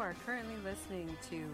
[0.00, 1.44] are currently listening to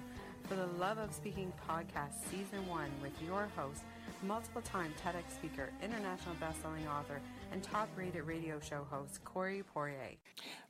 [0.48, 3.82] For the Love of Speaking podcast, season one, with your host,
[4.22, 7.20] multiple time TEDx speaker, international best-selling author,
[7.52, 10.16] and top rated radio show host, Corey Poirier.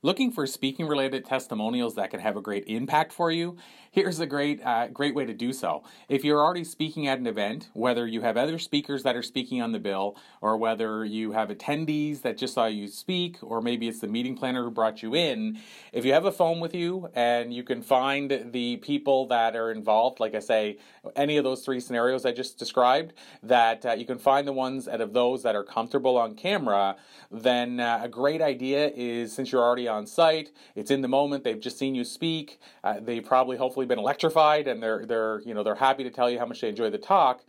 [0.01, 3.57] Looking for speaking related testimonials that can have a great impact for you?
[3.91, 5.83] Here's a great, uh, great way to do so.
[6.07, 9.61] If you're already speaking at an event, whether you have other speakers that are speaking
[9.61, 13.89] on the bill, or whether you have attendees that just saw you speak, or maybe
[13.89, 15.59] it's the meeting planner who brought you in,
[15.91, 19.69] if you have a phone with you and you can find the people that are
[19.69, 20.77] involved, like I say,
[21.17, 23.11] any of those three scenarios I just described,
[23.43, 26.95] that uh, you can find the ones out of those that are comfortable on camera,
[27.31, 31.43] then uh, a great idea is since you're already on site, it's in the moment,
[31.43, 35.53] they've just seen you speak, uh, they've probably hopefully been electrified and they're they're you
[35.53, 37.43] know they're happy to tell you how much they enjoy the talk.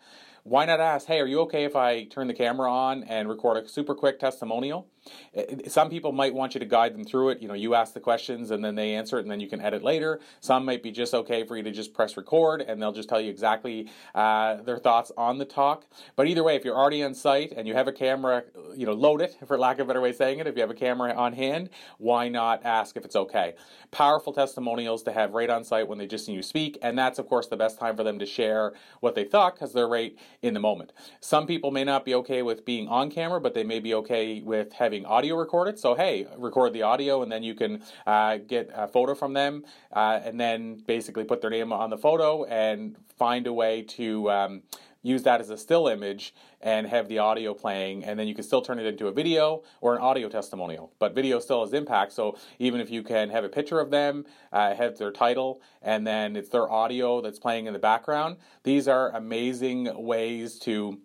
[0.44, 3.62] Why not ask, hey, are you okay if I turn the camera on and record
[3.62, 4.88] a super quick testimonial?
[5.66, 7.40] Some people might want you to guide them through it.
[7.40, 9.60] You know, you ask the questions and then they answer it and then you can
[9.60, 10.20] edit later.
[10.40, 13.20] Some might be just okay for you to just press record and they'll just tell
[13.20, 15.86] you exactly uh, their thoughts on the talk.
[16.16, 18.44] But either way, if you're already on site and you have a camera,
[18.76, 20.60] you know, load it, for lack of a better way of saying it, if you
[20.60, 23.54] have a camera on hand, why not ask if it's okay?
[23.90, 26.78] Powerful testimonials to have right on site when they just see you speak.
[26.82, 29.72] And that's, of course, the best time for them to share what they thought because
[29.72, 30.92] they're right in the moment.
[31.20, 34.40] Some people may not be okay with being on camera, but they may be okay
[34.40, 35.78] with having audio recorded.
[35.78, 39.64] So, hey, record the audio and then you can uh, get a photo from them
[39.92, 44.30] uh, and then basically put their name on the photo and find a way to.
[44.30, 44.62] Um,
[45.02, 48.44] use that as a still image and have the audio playing and then you can
[48.44, 50.92] still turn it into a video or an audio testimonial.
[50.98, 54.24] But video still has impact so even if you can have a picture of them
[54.52, 58.88] uh, have their title and then it's their audio that's playing in the background these
[58.88, 60.98] are amazing ways to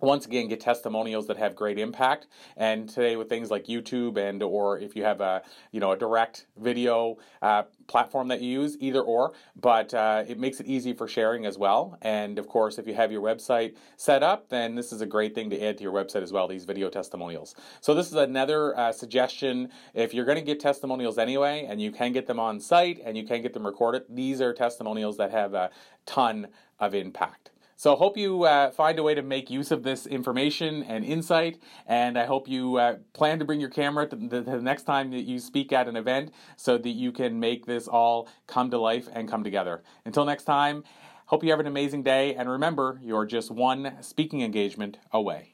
[0.00, 2.26] once again get testimonials that have great impact.
[2.56, 5.96] And today with things like youtube and or if you have a you know a
[5.96, 10.92] direct video uh, platform that you use either or but uh, it makes it easy
[10.92, 11.98] for sharing as well.
[12.02, 15.34] And of course if you have your website set up then this is a great
[15.34, 17.54] thing to add to your website as well these video testimonials.
[17.80, 19.70] So this is another uh, suggestion.
[19.94, 23.16] If you're going to get testimonials anyway and you can get them on site and
[23.16, 25.70] you can get them recorded these are testimonials that have a
[26.06, 30.04] ton of impact so, hope you uh, find a way to make use of this
[30.04, 34.40] information and insight, and I hope you uh, plan to bring your camera to the,
[34.40, 37.86] the, next time that you speak at an event so that you can make this
[37.86, 39.84] all come to life and come together.
[40.04, 40.82] Until next time,
[41.26, 45.52] hope you have an amazing day, and remember, you're just one speaking engagement away.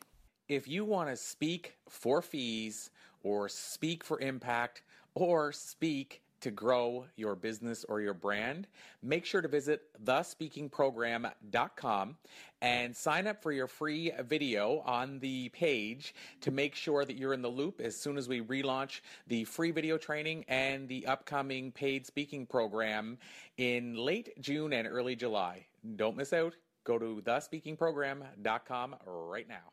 [0.48, 2.90] If you want to speak for fees,
[3.22, 4.80] or speak for impact,
[5.14, 8.66] or speak to grow your business or your brand,
[9.02, 12.16] make sure to visit thespeakingprogram.com
[12.60, 17.32] and sign up for your free video on the page to make sure that you're
[17.32, 21.72] in the loop as soon as we relaunch the free video training and the upcoming
[21.72, 23.16] paid speaking program
[23.56, 25.64] in late June and early July.
[25.96, 26.54] Don't miss out.
[26.84, 29.72] Go to thespeakingprogram.com right now.